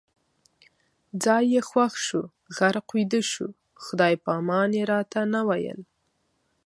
[1.23, 2.21] ځای یې خوښ شو،
[2.55, 3.47] غرق ویده شو،
[3.83, 5.79] خدای پامان یې راته نه ویل